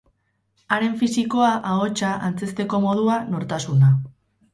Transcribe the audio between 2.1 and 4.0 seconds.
antzezteko modua, nortasuna.